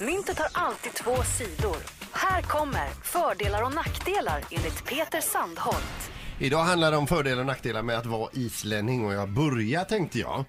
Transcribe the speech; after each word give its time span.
Myntet 0.00 0.38
har 0.38 0.48
alltid 0.52 0.92
två 0.92 1.16
sidor. 1.22 1.76
Här 2.12 2.42
kommer 2.42 2.88
fördelar 3.02 3.62
och 3.62 3.74
nackdelar 3.74 4.44
enligt 4.50 4.84
Peter 4.84 5.20
Sandholt. 5.20 6.10
Idag 6.38 6.64
handlar 6.64 6.90
det 6.90 6.96
om 6.96 7.06
fördelar 7.06 7.40
och 7.40 7.46
nackdelar 7.46 7.82
med 7.82 7.98
att 7.98 8.06
vara 8.06 8.30
islänning 8.32 9.04
och 9.06 9.12
jag 9.12 9.28
börjar 9.28 9.84
tänkte 9.84 10.18
jag 10.18 10.44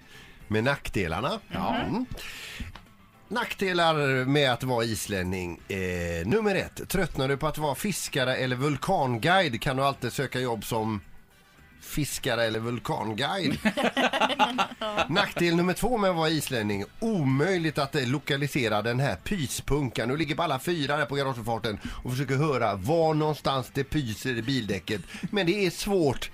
med 0.48 0.64
nackdelarna. 0.64 1.40
Mm. 1.54 2.06
Nackdelar 3.28 4.24
med 4.24 4.52
att 4.52 4.62
vara 4.62 4.84
islänning. 4.84 5.60
Eh, 5.68 6.26
nummer 6.26 6.54
ett, 6.54 6.88
tröttnar 6.88 7.28
du 7.28 7.36
på 7.36 7.46
att 7.46 7.58
vara 7.58 7.74
fiskare 7.74 8.36
eller 8.36 8.56
vulkanguide 8.56 9.60
kan 9.60 9.76
du 9.76 9.82
alltid 9.82 10.12
söka 10.12 10.40
jobb 10.40 10.64
som 10.64 11.00
fiskare 11.82 12.44
eller 12.44 12.60
vulkanguide. 12.60 13.58
Nackdel 15.08 15.56
nummer 15.56 15.72
två 15.72 15.98
med 15.98 16.10
att 16.10 16.16
vara 16.16 16.28
islänning. 16.28 16.84
Omöjligt 17.00 17.78
att 17.78 17.94
eh, 17.94 18.08
lokalisera 18.08 18.82
den 18.82 19.00
här 19.00 19.16
pyspunkan. 19.16 20.08
Du 20.08 20.16
ligger 20.16 20.34
på 20.34 20.42
alla 20.42 20.58
fyra 20.58 20.96
där 20.96 21.06
på 21.06 21.14
garagefarten 21.14 21.78
och 22.04 22.10
försöker 22.10 22.36
höra 22.36 22.74
var 22.74 23.14
någonstans 23.14 23.70
det 23.74 23.84
pyser 23.84 24.36
i 24.36 24.42
bildäcket. 24.42 25.00
Men 25.30 25.46
det 25.46 25.66
är 25.66 25.70
svårt 25.70 26.30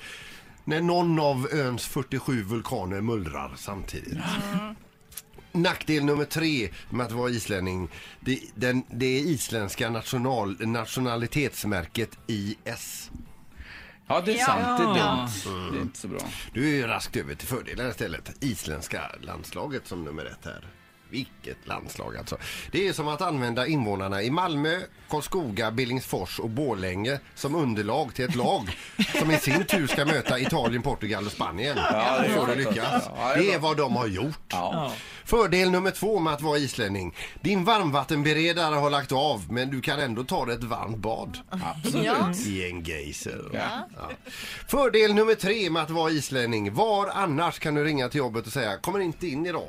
när 0.65 0.81
någon 0.81 1.21
av 1.21 1.49
öns 1.53 1.87
47 1.87 2.43
vulkaner 2.43 3.01
mullrar 3.01 3.53
samtidigt. 3.57 4.19
Nackdel 5.53 6.05
nummer 6.05 6.25
tre 6.25 6.69
med 6.91 7.07
att 7.07 7.13
vara 7.13 7.31
islänning, 7.31 7.89
det, 8.21 8.41
den, 8.55 8.83
det 8.91 9.07
är 9.07 9.21
isländska 9.21 9.91
national, 9.91 10.57
nationalitetsmärket 10.61 12.19
IS. 12.27 13.11
Ja, 14.09 14.21
det 14.25 14.39
är 14.41 14.45
sant. 14.45 14.79
Det 14.79 14.85
är 14.85 14.97
Ja. 15.07 15.29
dumt. 15.45 15.71
Det 15.73 15.79
är 15.79 15.83
inte 15.83 15.99
så 15.99 16.09
bra. 16.09 16.19
Du 16.53 16.65
är 16.71 16.75
ju 16.77 16.87
raskt 16.87 17.17
över 17.17 17.35
till 17.35 17.49
fördelar 17.49 17.89
istället. 17.89 18.45
Isländska 18.45 19.11
landslaget 19.21 19.87
som 19.87 20.05
nummer 20.05 20.25
ett 20.25 20.45
här. 20.45 20.67
Vilket 21.11 21.67
landslag 21.67 22.17
alltså. 22.17 22.37
Det 22.73 22.89
är 22.89 22.93
som 22.93 23.09
att 23.09 23.23
använda 23.23 23.67
invånarna 23.67 24.23
i 24.23 24.31
Malmö, 24.31 24.81
Karlskoga, 25.09 25.71
Billingsfors 25.71 26.39
och 26.41 26.51
Borlänge 26.51 27.21
som 27.35 27.55
underlag 27.55 28.15
till 28.15 28.25
ett 28.25 28.35
lag 28.35 28.77
som 29.19 29.31
i 29.31 29.37
sin 29.39 29.65
tur 29.65 29.87
ska 29.87 30.05
möta 30.05 30.39
Italien, 30.39 30.83
Portugal 30.83 31.27
och 31.27 31.33
Spanien. 31.33 31.77
Ja, 31.77 32.19
det 32.23 32.53
är 32.53 32.57
lyckas. 32.57 33.05
Ja, 33.17 33.33
det 33.35 33.41
är 33.41 33.43
Det 33.43 33.53
är 33.53 33.59
bra. 33.59 33.69
vad 33.69 33.77
de 33.77 33.97
har 33.97 34.07
gjort. 34.07 34.39
Ja. 34.49 34.93
Fördel 35.25 35.71
nummer 35.71 35.91
två 35.91 36.19
med 36.19 36.33
att 36.33 36.43
vara 36.43 36.59
islänning. 36.59 37.15
Din 37.41 37.65
varmvattenberedare 37.65 38.75
har 38.75 38.91
lagt 38.91 39.13
av 39.13 39.53
men 39.53 39.71
du 39.71 39.81
kan 39.81 39.99
ändå 40.01 40.25
ta 40.25 40.45
dig 40.47 40.55
ett 40.55 40.65
varmt 40.65 40.97
bad. 40.97 41.39
Absolut. 41.51 42.47
I 42.47 42.71
en 42.71 42.83
geyser. 42.85 43.45
Ja. 43.53 43.89
Ja. 43.97 44.11
Fördel 44.69 45.15
nummer 45.15 45.35
tre 45.35 45.71
med 45.71 45.83
att 45.83 45.91
vara 45.91 46.11
islänning. 46.11 46.75
Var 46.75 47.07
annars 47.15 47.59
kan 47.59 47.75
du 47.75 47.85
ringa 47.85 48.09
till 48.09 48.19
jobbet 48.19 48.47
och 48.47 48.53
säga 48.53 48.77
kommer 48.77 48.99
inte 49.01 49.27
in 49.27 49.47
idag. 49.47 49.69